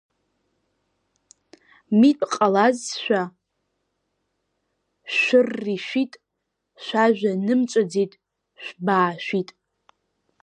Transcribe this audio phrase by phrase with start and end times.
[1.99, 3.21] Митә ҟалазшәа,
[5.15, 6.13] шәырри-шәит,
[6.83, 8.13] шәажәа нымҵәаӡеит,
[8.63, 9.49] шәбаашәит!